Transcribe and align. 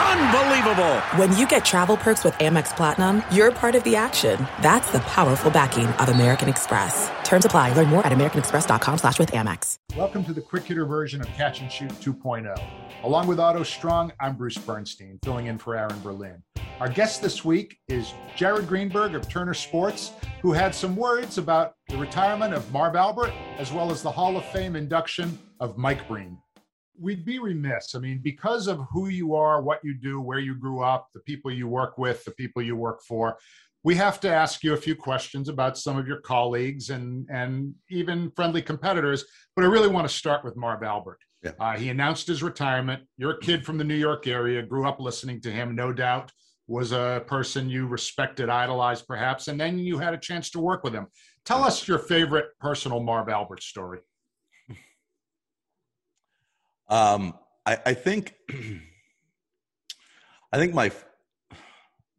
Unbelievable! 0.00 1.00
When 1.16 1.36
you 1.36 1.46
get 1.46 1.62
travel 1.64 1.96
perks 1.96 2.24
with 2.24 2.32
Amex 2.34 2.74
Platinum, 2.74 3.22
you're 3.30 3.52
part 3.52 3.74
of 3.74 3.84
the 3.84 3.96
action. 3.96 4.38
That's 4.62 4.90
the 4.92 5.00
powerful 5.00 5.50
backing 5.50 5.86
of 5.86 6.08
American 6.08 6.48
Express. 6.48 7.10
Terms 7.22 7.44
apply. 7.44 7.74
Learn 7.74 7.88
more 7.88 8.06
at 8.06 8.12
americanexpress.com 8.12 8.98
slash 8.98 9.18
with 9.18 9.32
Amex. 9.32 9.76
Welcome 9.96 10.24
to 10.24 10.32
the 10.32 10.40
quick 10.40 10.64
hitter 10.64 10.86
version 10.86 11.20
of 11.20 11.26
Catch 11.28 11.60
and 11.60 11.70
Shoot 11.70 11.90
2.0. 12.00 12.58
Along 13.02 13.26
with 13.26 13.38
Otto 13.38 13.62
Strong, 13.62 14.12
I'm 14.20 14.36
Bruce 14.36 14.56
Bernstein, 14.56 15.18
filling 15.22 15.46
in 15.46 15.58
for 15.58 15.76
Aaron 15.76 16.00
Berlin. 16.02 16.42
Our 16.80 16.88
guest 16.88 17.20
this 17.20 17.44
week 17.44 17.76
is 17.88 18.14
Jared 18.36 18.66
Greenberg 18.66 19.14
of 19.14 19.28
Turner 19.28 19.52
Sports, 19.52 20.12
who 20.40 20.52
had 20.52 20.74
some 20.74 20.96
words 20.96 21.36
about 21.36 21.74
the 21.88 21.98
retirement 21.98 22.54
of 22.54 22.72
Marv 22.72 22.96
Albert, 22.96 23.32
as 23.58 23.70
well 23.70 23.90
as 23.90 24.02
the 24.02 24.10
Hall 24.10 24.38
of 24.38 24.46
Fame 24.46 24.76
induction 24.76 25.38
of 25.60 25.76
Mike 25.76 26.08
Breen. 26.08 26.38
We'd 27.00 27.24
be 27.24 27.38
remiss. 27.38 27.94
I 27.94 27.98
mean, 27.98 28.20
because 28.22 28.66
of 28.66 28.84
who 28.90 29.08
you 29.08 29.34
are, 29.34 29.62
what 29.62 29.80
you 29.82 29.94
do, 29.94 30.20
where 30.20 30.38
you 30.38 30.54
grew 30.54 30.82
up, 30.82 31.08
the 31.14 31.20
people 31.20 31.50
you 31.50 31.66
work 31.66 31.96
with, 31.96 32.24
the 32.24 32.32
people 32.32 32.62
you 32.62 32.76
work 32.76 33.00
for, 33.08 33.38
we 33.82 33.94
have 33.94 34.20
to 34.20 34.28
ask 34.28 34.62
you 34.62 34.74
a 34.74 34.76
few 34.76 34.94
questions 34.94 35.48
about 35.48 35.78
some 35.78 35.96
of 35.96 36.06
your 36.06 36.20
colleagues 36.20 36.90
and, 36.90 37.26
and 37.30 37.74
even 37.88 38.30
friendly 38.32 38.60
competitors. 38.60 39.24
But 39.56 39.64
I 39.64 39.68
really 39.68 39.88
want 39.88 40.06
to 40.06 40.14
start 40.14 40.44
with 40.44 40.56
Marv 40.56 40.82
Albert. 40.82 41.18
Yeah. 41.42 41.52
Uh, 41.58 41.76
he 41.76 41.88
announced 41.88 42.26
his 42.26 42.42
retirement. 42.42 43.02
You're 43.16 43.32
a 43.32 43.40
kid 43.40 43.64
from 43.64 43.78
the 43.78 43.84
New 43.84 43.94
York 43.94 44.26
area, 44.26 44.62
grew 44.62 44.86
up 44.86 45.00
listening 45.00 45.40
to 45.42 45.50
him, 45.50 45.74
no 45.74 45.92
doubt, 45.92 46.30
was 46.66 46.92
a 46.92 47.24
person 47.26 47.70
you 47.70 47.86
respected, 47.86 48.50
idolized 48.50 49.06
perhaps, 49.06 49.48
and 49.48 49.58
then 49.58 49.78
you 49.78 49.98
had 49.98 50.12
a 50.12 50.18
chance 50.18 50.50
to 50.50 50.60
work 50.60 50.84
with 50.84 50.92
him. 50.92 51.06
Tell 51.46 51.64
us 51.64 51.88
your 51.88 51.98
favorite 51.98 52.46
personal 52.60 53.00
Marv 53.00 53.30
Albert 53.30 53.62
story. 53.62 54.00
Um, 56.90 57.34
I, 57.64 57.78
I 57.86 57.94
think, 57.94 58.34
I 60.52 60.58
think 60.58 60.74
my, 60.74 60.90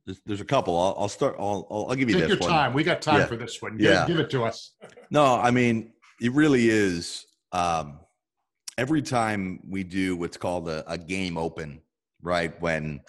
there's, 0.06 0.22
there's 0.26 0.42
a 0.42 0.46
couple. 0.46 0.80
I'll, 0.80 0.96
I'll 0.98 1.10
start. 1.10 1.36
I'll, 1.38 1.68
I'll, 1.70 1.88
I'll 1.90 1.96
give 1.96 2.10
you 2.10 2.16
Take 2.16 2.30
this 2.30 2.30
your 2.30 2.40
one. 2.40 2.50
time. 2.50 2.74
We 2.74 2.84
got 2.84 3.02
time 3.02 3.20
Yeah. 3.20 3.26
for 3.28 3.36
this 3.36 3.62
one. 3.62 3.78
Give, 3.78 3.92
Yeah. 3.92 4.08
give 4.08 4.18
it 4.20 4.30
to 4.32 4.44
us. 4.44 4.72
No, 5.10 5.36
I 5.36 5.52
mean, 5.52 5.94
it 6.22 6.32
really 6.32 6.70
is. 6.70 7.26
Um, 7.52 8.00
every 8.78 9.02
time 9.02 9.60
we 9.68 9.84
do 9.84 10.16
what's 10.16 10.38
called 10.38 10.70
a, 10.70 10.90
a 10.90 10.98
game 10.98 11.38
open, 11.38 11.82
right? 12.22 12.60
When 12.62 13.02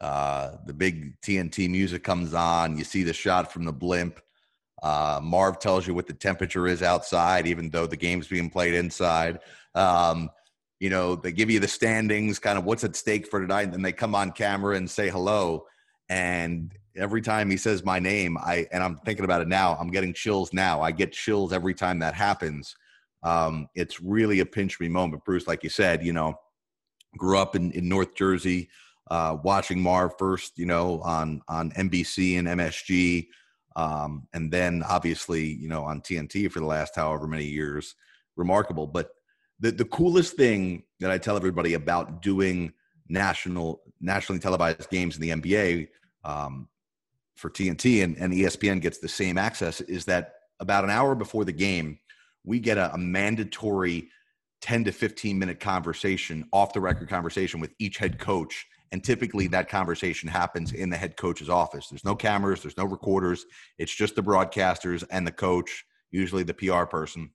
uh, 0.00 0.52
the 0.66 0.72
big 0.72 1.20
TNT 1.20 1.68
music 1.68 2.04
comes 2.04 2.32
on, 2.32 2.78
you 2.78 2.84
see 2.84 3.02
the 3.02 3.12
shot 3.12 3.52
from 3.52 3.64
the 3.64 3.72
blimp. 3.72 4.20
Uh, 4.82 5.20
Marv 5.22 5.58
tells 5.58 5.86
you 5.86 5.92
what 5.92 6.06
the 6.06 6.14
temperature 6.14 6.66
is 6.66 6.82
outside, 6.82 7.46
even 7.46 7.68
though 7.68 7.86
the 7.86 7.96
game's 7.96 8.28
being 8.28 8.48
played 8.48 8.72
inside. 8.72 9.40
Um, 9.74 10.30
you 10.80 10.88
know, 10.88 11.14
they 11.14 11.30
give 11.30 11.50
you 11.50 11.60
the 11.60 11.68
standings, 11.68 12.38
kind 12.38 12.58
of 12.58 12.64
what's 12.64 12.84
at 12.84 12.96
stake 12.96 13.28
for 13.28 13.40
tonight, 13.40 13.64
and 13.64 13.74
then 13.74 13.82
they 13.82 13.92
come 13.92 14.14
on 14.14 14.32
camera 14.32 14.76
and 14.76 14.90
say 14.90 15.10
hello. 15.10 15.66
And 16.08 16.72
every 16.96 17.20
time 17.20 17.50
he 17.50 17.58
says 17.58 17.84
my 17.84 17.98
name, 17.98 18.38
I 18.38 18.66
and 18.72 18.82
I'm 18.82 18.96
thinking 18.96 19.26
about 19.26 19.42
it 19.42 19.48
now. 19.48 19.76
I'm 19.78 19.90
getting 19.90 20.14
chills 20.14 20.52
now. 20.54 20.80
I 20.80 20.90
get 20.90 21.12
chills 21.12 21.52
every 21.52 21.74
time 21.74 21.98
that 22.00 22.14
happens. 22.14 22.74
Um, 23.22 23.68
it's 23.74 24.00
really 24.00 24.40
a 24.40 24.46
pinch 24.46 24.80
me 24.80 24.88
moment, 24.88 25.24
Bruce. 25.24 25.46
Like 25.46 25.62
you 25.62 25.68
said, 25.68 26.04
you 26.04 26.14
know, 26.14 26.34
grew 27.18 27.38
up 27.38 27.54
in, 27.54 27.70
in 27.72 27.86
North 27.86 28.14
Jersey, 28.14 28.70
uh, 29.10 29.36
watching 29.44 29.82
Marv 29.82 30.12
first, 30.18 30.58
you 30.58 30.64
know, 30.64 31.00
on 31.02 31.42
on 31.46 31.72
NBC 31.72 32.38
and 32.38 32.48
MSG, 32.48 33.26
um, 33.76 34.26
and 34.32 34.50
then 34.50 34.82
obviously, 34.82 35.44
you 35.44 35.68
know, 35.68 35.84
on 35.84 36.00
TNT 36.00 36.50
for 36.50 36.60
the 36.60 36.66
last 36.66 36.96
however 36.96 37.26
many 37.26 37.44
years. 37.44 37.94
Remarkable, 38.36 38.86
but 38.86 39.10
the 39.60 39.70
the 39.70 39.84
coolest 39.84 40.36
thing 40.36 40.82
that 41.00 41.10
I 41.10 41.18
tell 41.18 41.36
everybody 41.36 41.74
about 41.74 42.22
doing 42.22 42.72
national 43.08 43.82
nationally 44.00 44.40
televised 44.40 44.90
games 44.90 45.16
in 45.16 45.22
the 45.22 45.30
NBA 45.30 45.88
um, 46.24 46.68
for 47.36 47.50
TNT 47.50 48.02
and, 48.04 48.16
and 48.18 48.32
ESPN 48.32 48.80
gets 48.80 48.98
the 48.98 49.08
same 49.08 49.38
access 49.38 49.80
is 49.82 50.04
that 50.06 50.34
about 50.60 50.84
an 50.84 50.90
hour 50.90 51.14
before 51.14 51.44
the 51.44 51.52
game, 51.52 51.98
we 52.44 52.60
get 52.60 52.78
a, 52.78 52.92
a 52.94 52.98
mandatory 52.98 54.08
10 54.60 54.84
to 54.84 54.92
15 54.92 55.38
minute 55.38 55.60
conversation, 55.60 56.46
off 56.52 56.72
the 56.72 56.80
record 56.80 57.08
conversation 57.08 57.60
with 57.60 57.72
each 57.78 57.96
head 57.96 58.18
coach. 58.18 58.66
And 58.92 59.02
typically 59.02 59.46
that 59.48 59.68
conversation 59.68 60.28
happens 60.28 60.72
in 60.72 60.90
the 60.90 60.96
head 60.96 61.16
coach's 61.16 61.48
office. 61.48 61.88
There's 61.88 62.04
no 62.04 62.14
cameras, 62.14 62.62
there's 62.62 62.76
no 62.76 62.84
recorders. 62.84 63.46
It's 63.78 63.94
just 63.94 64.16
the 64.16 64.22
broadcasters 64.22 65.04
and 65.10 65.26
the 65.26 65.32
coach, 65.32 65.84
usually 66.10 66.42
the 66.42 66.54
PR 66.54 66.84
person. 66.84 67.30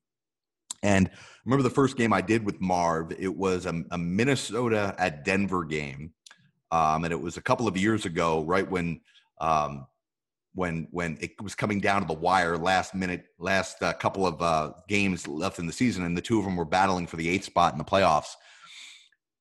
And 0.85 1.09
remember 1.45 1.63
the 1.63 1.71
first 1.71 1.97
game 1.97 2.13
I 2.13 2.21
did 2.21 2.45
with 2.45 2.61
Marv, 2.61 3.11
it 3.17 3.35
was 3.35 3.65
a, 3.65 3.83
a 3.89 3.97
Minnesota 3.97 4.93
at 4.99 5.25
Denver 5.25 5.65
game. 5.65 6.11
Um, 6.71 7.05
and 7.05 7.11
it 7.11 7.19
was 7.19 7.37
a 7.37 7.41
couple 7.41 7.67
of 7.67 7.75
years 7.75 8.05
ago, 8.05 8.43
right 8.43 8.69
when 8.69 9.01
um, 9.41 9.87
when 10.53 10.87
when 10.91 11.17
it 11.19 11.41
was 11.41 11.55
coming 11.55 11.79
down 11.79 12.01
to 12.01 12.07
the 12.07 12.13
wire, 12.13 12.55
last 12.55 12.93
minute, 12.93 13.25
last 13.39 13.81
uh, 13.81 13.93
couple 13.93 14.27
of 14.27 14.39
uh, 14.41 14.73
games 14.87 15.27
left 15.27 15.57
in 15.57 15.65
the 15.65 15.73
season, 15.73 16.05
and 16.05 16.15
the 16.15 16.21
two 16.21 16.37
of 16.37 16.45
them 16.45 16.55
were 16.55 16.65
battling 16.65 17.07
for 17.07 17.17
the 17.17 17.29
eighth 17.29 17.45
spot 17.45 17.73
in 17.73 17.79
the 17.79 17.83
playoffs. 17.83 18.35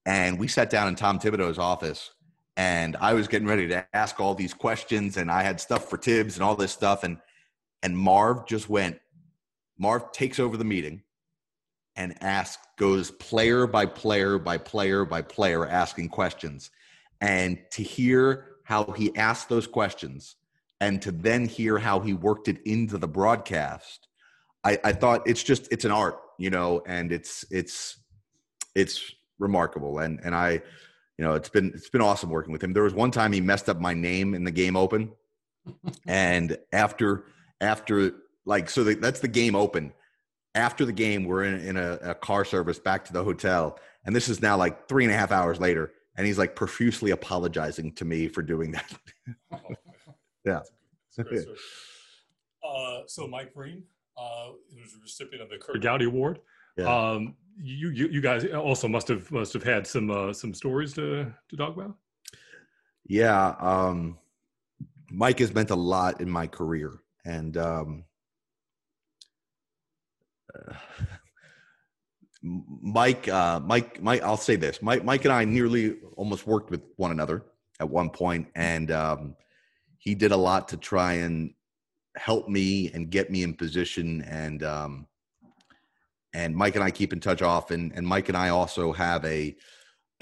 And 0.06 0.38
we 0.38 0.48
sat 0.48 0.70
down 0.70 0.88
in 0.88 0.94
Tom 0.94 1.18
Thibodeau's 1.18 1.58
office, 1.58 2.10
and 2.56 2.96
I 2.96 3.12
was 3.12 3.28
getting 3.28 3.48
ready 3.48 3.68
to 3.68 3.86
ask 3.92 4.18
all 4.18 4.34
these 4.34 4.54
questions, 4.54 5.18
and 5.18 5.30
I 5.30 5.42
had 5.42 5.60
stuff 5.60 5.90
for 5.90 5.98
Thibs 5.98 6.36
and 6.36 6.42
all 6.42 6.56
this 6.56 6.72
stuff, 6.72 7.04
and 7.04 7.18
and 7.82 7.96
Marv 7.98 8.46
just 8.46 8.70
went. 8.70 8.98
Marv 9.78 10.10
takes 10.12 10.38
over 10.40 10.56
the 10.56 10.64
meeting 10.64 11.03
and 11.96 12.16
ask 12.22 12.58
goes 12.76 13.10
player 13.12 13.66
by 13.66 13.86
player 13.86 14.38
by 14.38 14.58
player 14.58 15.04
by 15.04 15.22
player, 15.22 15.66
asking 15.66 16.08
questions, 16.08 16.70
and 17.20 17.58
to 17.70 17.82
hear 17.82 18.46
how 18.64 18.84
he 18.92 19.14
asked 19.16 19.48
those 19.48 19.66
questions 19.66 20.36
and 20.80 21.00
to 21.02 21.12
then 21.12 21.46
hear 21.46 21.78
how 21.78 22.00
he 22.00 22.12
worked 22.12 22.48
it 22.48 22.60
into 22.64 22.98
the 22.98 23.08
broadcast 23.08 24.08
I, 24.64 24.78
I 24.82 24.92
thought 24.92 25.22
it's 25.26 25.42
just 25.42 25.70
it's 25.70 25.84
an 25.84 25.90
art 25.90 26.18
you 26.38 26.50
know 26.50 26.82
and 26.86 27.12
it's 27.12 27.44
it's 27.50 27.98
it's 28.74 29.12
remarkable. 29.38 29.98
And 29.98 30.20
and 30.24 30.34
i 30.34 30.52
you 31.18 31.24
know 31.24 31.34
it's 31.34 31.48
been 31.48 31.70
it's 31.74 31.90
been 31.90 32.00
awesome 32.00 32.30
working 32.30 32.52
with 32.52 32.62
him. 32.62 32.72
There 32.72 32.82
was 32.82 32.94
one 32.94 33.10
time 33.10 33.32
he 33.32 33.40
messed 33.40 33.68
up 33.68 33.78
my 33.78 33.94
name 33.94 34.34
in 34.34 34.44
the 34.44 34.50
game 34.50 34.76
open. 34.76 35.12
And 36.06 36.58
after 36.72 37.24
after 37.60 38.12
like 38.44 38.68
so 38.68 38.84
the, 38.84 38.94
that's 38.94 39.20
the 39.20 39.28
game 39.28 39.54
open 39.54 39.92
after 40.54 40.84
the 40.84 40.92
game 40.92 41.24
we're 41.24 41.44
in, 41.44 41.60
in 41.60 41.76
a, 41.76 41.98
a 42.02 42.14
car 42.14 42.44
service 42.44 42.78
back 42.78 43.04
to 43.04 43.12
the 43.12 43.22
hotel 43.22 43.78
and 44.04 44.14
this 44.14 44.28
is 44.28 44.40
now 44.40 44.56
like 44.56 44.88
three 44.88 45.04
and 45.04 45.12
a 45.12 45.16
half 45.16 45.32
hours 45.32 45.60
later 45.60 45.92
and 46.16 46.26
he's 46.26 46.38
like 46.38 46.54
profusely 46.54 47.10
apologizing 47.10 47.92
to 47.92 48.04
me 48.04 48.28
for 48.28 48.42
doing 48.42 48.72
that 48.72 48.92
yeah 50.44 50.60
That's 51.16 51.28
great 51.28 51.42
story. 51.42 51.56
Uh, 52.64 53.02
so 53.06 53.26
Mike 53.26 53.52
Breen 53.52 53.82
uh, 54.16 54.50
was 54.80 54.94
a 54.94 55.02
recipient 55.02 55.42
of 55.42 55.50
the 55.50 55.58
Curt 55.58 55.82
Gowdy 55.82 56.06
Award. 56.06 56.40
Yeah. 56.76 56.86
Um, 56.86 57.36
you, 57.56 57.90
you 57.90 58.08
you 58.08 58.20
guys 58.20 58.44
also 58.46 58.88
must 58.88 59.06
have 59.08 59.30
must 59.30 59.52
have 59.52 59.62
had 59.62 59.86
some 59.86 60.10
uh, 60.10 60.32
some 60.32 60.54
stories 60.54 60.92
to 60.94 61.32
to 61.50 61.56
talk 61.56 61.76
about. 61.76 61.94
Yeah, 63.06 63.54
um, 63.60 64.18
Mike 65.10 65.38
has 65.38 65.54
meant 65.54 65.70
a 65.70 65.76
lot 65.76 66.20
in 66.20 66.28
my 66.28 66.46
career, 66.46 66.94
and 67.24 67.56
um, 67.56 68.04
Mike, 72.42 73.26
uh, 73.28 73.60
Mike, 73.60 74.02
Mike. 74.02 74.22
I'll 74.22 74.36
say 74.36 74.56
this: 74.56 74.82
Mike, 74.82 75.04
Mike, 75.04 75.24
and 75.24 75.32
I 75.32 75.44
nearly 75.44 75.96
almost 76.16 76.46
worked 76.46 76.70
with 76.70 76.82
one 76.96 77.10
another 77.10 77.42
at 77.80 77.88
one 77.88 78.10
point, 78.10 78.48
and 78.54 78.90
um, 78.90 79.36
he 79.98 80.14
did 80.14 80.32
a 80.32 80.36
lot 80.36 80.68
to 80.68 80.76
try 80.76 81.14
and 81.14 81.54
help 82.16 82.48
me 82.48 82.90
and 82.92 83.10
get 83.10 83.30
me 83.30 83.42
in 83.42 83.54
position, 83.54 84.22
and 84.22 84.62
um, 84.62 85.06
and 86.34 86.54
Mike 86.54 86.74
and 86.74 86.84
I 86.84 86.90
keep 86.90 87.12
in 87.14 87.20
touch 87.20 87.40
often, 87.40 87.92
and 87.94 88.06
Mike 88.06 88.28
and 88.28 88.36
I 88.36 88.50
also 88.50 88.92
have 88.92 89.24
a 89.24 89.56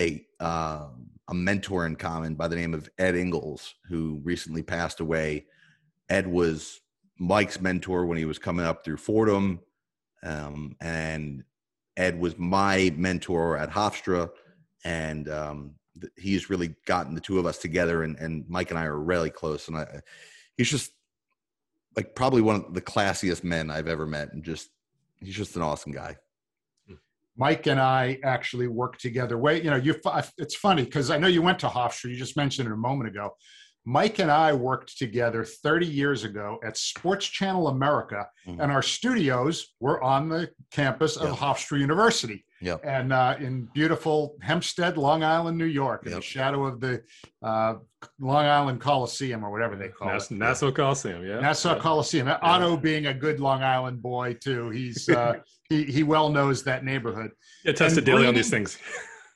a 0.01 0.25
uh, 0.39 0.89
a 1.29 1.35
mentor 1.35 1.87
in 1.87 1.97
common 1.97 2.37
by 2.37 2.47
the 2.47 2.57
name 2.57 2.73
of 2.73 2.89
Ed 2.99 3.17
Ingles, 3.17 3.75
who 3.89 4.21
recently 4.23 4.63
passed 4.63 5.01
away. 5.01 5.47
Ed 6.09 6.27
was 6.27 6.81
Mike's 7.19 7.61
mentor 7.61 8.07
when 8.07 8.19
he 8.19 8.25
was 8.25 8.39
coming 8.39 8.67
up 8.67 8.85
through 8.85 8.99
Fordham, 8.99 9.61
um, 10.23 10.77
and 10.81 11.45
Ed 11.97 12.19
was 12.19 12.39
my 12.39 12.93
mentor 12.97 13.57
at 13.57 13.71
Hofstra, 13.71 14.31
and 14.85 15.29
um, 15.29 15.75
th- 16.01 16.13
he's 16.17 16.51
really 16.51 16.75
gotten 16.87 17.15
the 17.15 17.21
two 17.21 17.39
of 17.39 17.47
us 17.47 17.59
together. 17.59 18.03
And, 18.03 18.17
and 18.19 18.45
Mike 18.49 18.71
and 18.71 18.79
I 18.79 18.85
are 18.85 18.99
really 18.99 19.31
close, 19.31 19.69
and 19.69 19.77
I, 19.77 20.01
he's 20.57 20.71
just 20.71 20.93
like 21.97 22.15
probably 22.15 22.41
one 22.41 22.57
of 22.57 22.75
the 22.75 22.81
classiest 22.81 23.45
men 23.45 23.71
I've 23.71 23.89
ever 23.89 24.07
met, 24.07 24.33
and 24.33 24.43
just 24.43 24.71
he's 25.21 25.37
just 25.37 25.57
an 25.57 25.63
awesome 25.63 25.93
guy. 25.93 26.17
Mike 27.37 27.67
and 27.67 27.81
I 27.81 28.19
actually 28.25 28.69
worked 28.69 29.01
together. 29.01 29.39
Wait, 29.39 29.65
you 29.65 29.71
know, 29.71 29.77
you 29.77 29.95
it's 30.37 30.55
funny 30.55 30.85
because 30.85 31.11
I 31.11 31.19
know 31.19 31.29
you 31.29 31.43
went 31.43 31.59
to 31.61 31.69
Hofstra. 31.69 32.11
You 32.11 32.17
just 32.17 32.37
mentioned 32.37 32.69
it 32.69 32.73
a 32.73 32.77
moment 32.77 33.09
ago. 33.09 33.35
Mike 33.85 34.21
and 34.21 34.31
I 34.31 34.53
worked 34.53 34.97
together 34.97 35.45
30 35.45 35.87
years 35.87 36.25
ago 36.25 36.59
at 36.65 36.77
Sports 36.77 37.27
Channel 37.27 37.69
America, 37.69 38.29
mm-hmm. 38.47 38.61
and 38.61 38.71
our 38.71 38.83
studios 38.83 39.75
were 39.81 40.03
on 40.03 40.29
the 40.29 40.51
campus 40.71 41.17
of 41.17 41.31
yep. 41.31 41.39
Hofstra 41.39 41.81
University. 41.81 42.45
Yep. 42.61 42.83
And 42.85 43.13
uh, 43.13 43.35
in 43.41 43.69
beautiful 43.75 44.37
Hempstead, 44.41 44.97
Long 44.97 45.25
Island, 45.25 45.59
New 45.59 45.65
York, 45.65 46.07
in 46.07 46.13
the 46.13 46.21
shadow 46.21 46.65
of 46.65 46.81
the 46.81 47.03
uh, 47.43 47.75
Long 48.21 48.47
Island 48.47 48.81
Coliseum 48.81 49.45
or 49.45 49.51
whatever 49.51 49.75
they 49.75 49.89
call 49.89 50.09
Nass- 50.09 50.31
it. 50.31 50.39
Nassau 50.39 50.71
Coliseum, 50.71 51.27
yeah. 51.27 51.41
Nassau 51.41 51.75
yeah. 51.75 51.81
Coliseum. 51.81 52.29
Yeah. 52.29 52.39
Otto 52.41 52.77
being 52.77 53.07
a 53.07 53.15
good 53.15 53.41
Long 53.41 53.65
Island 53.65 54.01
boy 54.01 54.35
too, 54.35 54.71
he's 54.71 55.09
uh, 55.09 55.35
he 55.69 55.83
he 55.85 56.05
well 56.05 56.29
knows 56.29 56.63
that 56.63 56.85
neighborhood. 56.85 57.33
Yeah, 57.65 57.73
tested 57.73 58.05
daily 58.05 58.29
on 58.29 58.35
these 58.35 58.51
things. 58.51 58.79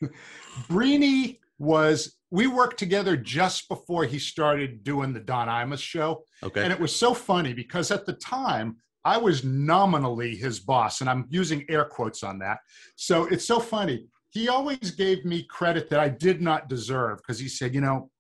Brini 0.68 1.38
was 1.58 2.16
we 2.30 2.46
worked 2.46 2.78
together 2.78 3.16
just 3.16 3.68
before 3.68 4.04
he 4.04 4.18
started 4.18 4.84
doing 4.84 5.12
the 5.12 5.20
Don 5.20 5.48
Imus 5.48 5.78
show. 5.78 6.24
Okay. 6.42 6.62
And 6.62 6.72
it 6.72 6.80
was 6.80 6.94
so 6.94 7.14
funny 7.14 7.52
because 7.52 7.90
at 7.90 8.04
the 8.04 8.12
time 8.14 8.76
I 9.04 9.16
was 9.18 9.44
nominally 9.44 10.34
his 10.34 10.58
boss, 10.58 11.00
and 11.00 11.08
I'm 11.08 11.26
using 11.30 11.64
air 11.68 11.84
quotes 11.84 12.24
on 12.24 12.40
that. 12.40 12.58
So 12.96 13.26
it's 13.26 13.46
so 13.46 13.60
funny. 13.60 14.06
He 14.30 14.48
always 14.48 14.90
gave 14.90 15.24
me 15.24 15.44
credit 15.44 15.88
that 15.90 16.00
I 16.00 16.08
did 16.08 16.42
not 16.42 16.68
deserve 16.68 17.18
because 17.18 17.38
he 17.38 17.48
said, 17.48 17.72
you 17.72 17.80
know, 17.80 18.10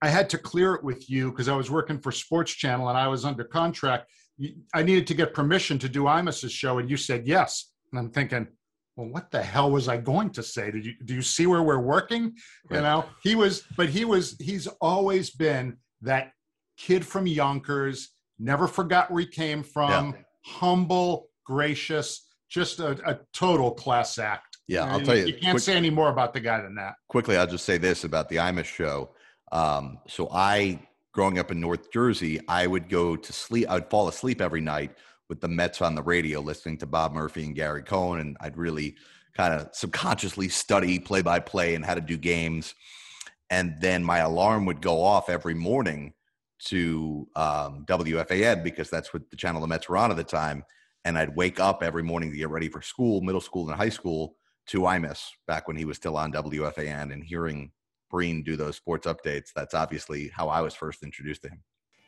I 0.00 0.08
had 0.08 0.30
to 0.30 0.38
clear 0.38 0.74
it 0.74 0.84
with 0.84 1.10
you 1.10 1.30
because 1.30 1.48
I 1.48 1.56
was 1.56 1.70
working 1.70 1.98
for 1.98 2.12
Sports 2.12 2.52
Channel 2.52 2.88
and 2.88 2.96
I 2.96 3.08
was 3.08 3.24
under 3.24 3.42
contract. 3.42 4.08
I 4.72 4.82
needed 4.82 5.06
to 5.08 5.14
get 5.14 5.34
permission 5.34 5.78
to 5.80 5.88
do 5.88 6.04
Imus's 6.04 6.52
show, 6.52 6.78
and 6.78 6.88
you 6.88 6.96
said 6.96 7.26
yes. 7.26 7.72
And 7.90 7.98
I'm 7.98 8.10
thinking, 8.10 8.46
well, 8.96 9.08
what 9.08 9.30
the 9.30 9.42
hell 9.42 9.70
was 9.70 9.88
I 9.88 9.96
going 9.96 10.30
to 10.30 10.42
say? 10.42 10.70
Did 10.70 10.86
you 10.86 10.94
do 11.04 11.14
you 11.14 11.22
see 11.22 11.46
where 11.46 11.62
we're 11.62 11.80
working? 11.80 12.34
Right. 12.68 12.76
You 12.76 12.82
know, 12.82 13.04
he 13.22 13.34
was, 13.34 13.64
but 13.76 13.88
he 13.88 14.04
was, 14.04 14.36
he's 14.38 14.66
always 14.80 15.30
been 15.30 15.78
that 16.02 16.32
kid 16.76 17.04
from 17.04 17.26
Yonkers, 17.26 18.10
never 18.38 18.66
forgot 18.68 19.10
where 19.10 19.20
he 19.20 19.26
came 19.26 19.62
from, 19.62 20.10
yeah. 20.10 20.22
humble, 20.44 21.28
gracious, 21.44 22.26
just 22.48 22.78
a, 22.80 22.92
a, 23.08 23.18
total 23.32 23.72
class 23.72 24.18
act. 24.18 24.58
Yeah, 24.68 24.84
I'll 24.84 25.00
tell 25.00 25.16
you. 25.16 25.26
You 25.26 25.32
can't 25.32 25.52
quick, 25.52 25.62
say 25.62 25.76
any 25.76 25.90
more 25.90 26.10
about 26.10 26.32
the 26.32 26.40
guy 26.40 26.60
than 26.60 26.74
that. 26.76 26.94
Quickly, 27.08 27.36
I'll 27.36 27.46
just 27.46 27.64
say 27.64 27.78
this 27.78 28.04
about 28.04 28.28
the 28.28 28.36
Imus 28.36 28.64
show. 28.64 29.10
Um, 29.52 29.98
so 30.08 30.28
I, 30.32 30.80
growing 31.12 31.38
up 31.38 31.50
in 31.50 31.60
North 31.60 31.90
Jersey, 31.92 32.40
I 32.48 32.66
would 32.66 32.88
go 32.88 33.16
to 33.16 33.32
sleep. 33.32 33.68
I 33.68 33.74
would 33.74 33.90
fall 33.90 34.08
asleep 34.08 34.40
every 34.40 34.60
night 34.60 34.96
with 35.28 35.40
the 35.40 35.48
Mets 35.48 35.80
on 35.80 35.94
the 35.94 36.02
radio, 36.02 36.40
listening 36.40 36.78
to 36.78 36.86
Bob 36.86 37.12
Murphy 37.12 37.44
and 37.44 37.54
Gary 37.54 37.82
Cohen, 37.82 38.20
and 38.20 38.36
I'd 38.40 38.56
really 38.56 38.96
kind 39.36 39.54
of 39.54 39.68
subconsciously 39.72 40.48
study 40.48 40.98
play 40.98 41.22
by 41.22 41.40
play 41.40 41.74
and 41.74 41.84
how 41.84 41.94
to 41.94 42.00
do 42.00 42.16
games. 42.16 42.74
And 43.50 43.74
then 43.80 44.04
my 44.04 44.18
alarm 44.18 44.66
would 44.66 44.80
go 44.80 45.02
off 45.02 45.28
every 45.28 45.54
morning 45.54 46.14
to 46.66 47.28
um, 47.36 47.84
WFAN 47.86 48.62
because 48.62 48.90
that's 48.90 49.12
what 49.12 49.28
the 49.30 49.36
channel 49.36 49.60
the 49.60 49.66
Mets 49.66 49.88
were 49.88 49.96
on 49.96 50.10
at 50.10 50.16
the 50.16 50.24
time. 50.24 50.64
And 51.04 51.18
I'd 51.18 51.36
wake 51.36 51.60
up 51.60 51.82
every 51.82 52.02
morning 52.02 52.30
to 52.30 52.36
get 52.36 52.48
ready 52.48 52.68
for 52.68 52.80
school, 52.80 53.20
middle 53.20 53.40
school 53.40 53.68
and 53.68 53.76
high 53.76 53.90
school 53.90 54.36
to 54.68 54.80
Imus 54.80 55.28
back 55.46 55.68
when 55.68 55.76
he 55.76 55.84
was 55.84 55.96
still 55.96 56.16
on 56.16 56.32
WFAN 56.32 57.12
and 57.12 57.22
hearing 57.22 57.70
Breen 58.10 58.42
do 58.42 58.56
those 58.56 58.76
sports 58.76 59.06
updates. 59.06 59.50
That's 59.54 59.74
obviously 59.74 60.28
how 60.28 60.48
I 60.48 60.62
was 60.62 60.74
first 60.74 61.02
introduced 61.02 61.42
to 61.42 61.50
him. 61.50 61.62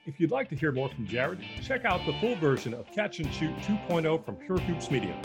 If 0.07 0.21
you'd 0.21 0.31
like 0.31 0.49
to 0.51 0.55
hear 0.55 0.71
more 0.71 0.89
from 0.89 1.05
Jared, 1.05 1.41
check 1.65 1.85
out 1.85 2.07
the 2.07 2.13
full 2.21 2.37
version 2.37 2.73
of 2.73 2.87
Catch 2.93 3.19
and 3.19 3.35
Shoot 3.35 3.51
2.0 3.57 4.25
from 4.25 4.37
Pure 4.37 4.59
Hoops 4.61 4.89
Media. 4.89 5.21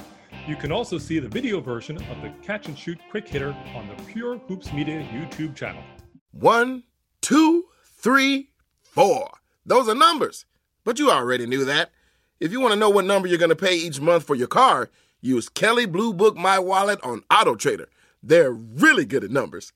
You 0.47 0.55
can 0.55 0.71
also 0.71 0.97
see 0.97 1.19
the 1.19 1.27
video 1.27 1.61
version 1.61 1.97
of 1.97 2.21
the 2.23 2.33
Catch 2.41 2.67
and 2.67 2.75
Shoot 2.75 2.97
Quick 3.11 3.27
Hitter 3.27 3.55
on 3.75 3.87
the 3.87 4.03
Pure 4.05 4.39
Hoops 4.47 4.73
Media 4.73 5.07
YouTube 5.13 5.55
channel. 5.55 5.83
One, 6.31 6.81
two, 7.21 7.65
three, 7.83 8.49
four. 8.81 9.29
Those 9.67 9.87
are 9.87 9.93
numbers, 9.93 10.47
but 10.83 10.97
you 10.97 11.11
already 11.11 11.45
knew 11.45 11.63
that. 11.65 11.91
If 12.39 12.51
you 12.51 12.59
want 12.59 12.73
to 12.73 12.79
know 12.79 12.89
what 12.89 13.05
number 13.05 13.27
you're 13.27 13.37
going 13.37 13.49
to 13.49 13.55
pay 13.55 13.75
each 13.75 14.01
month 14.01 14.23
for 14.23 14.35
your 14.35 14.47
car, 14.47 14.89
use 15.21 15.47
Kelley 15.47 15.85
Blue 15.85 16.11
Book 16.11 16.35
My 16.35 16.57
Wallet 16.57 16.99
on 17.03 17.21
Auto 17.29 17.53
Trader. 17.53 17.87
They're 18.23 18.51
really 18.51 19.05
good 19.05 19.23
at 19.23 19.29
numbers. 19.29 19.73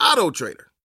Auto 0.00 0.30
Trader. 0.30 0.71